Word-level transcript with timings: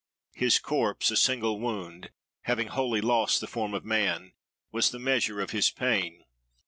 His 0.33 0.57
corpse, 0.57 1.11
a 1.11 1.15
single 1.15 1.59
wound, 1.59 2.09
having 2.45 2.69
wholly 2.69 3.01
lost 3.01 3.39
the 3.39 3.45
form 3.45 3.75
of 3.75 3.85
man, 3.85 4.31
was 4.71 4.89
the 4.89 4.97
measure 4.97 5.39
of 5.39 5.51
his 5.51 5.69
pain. 5.69 6.25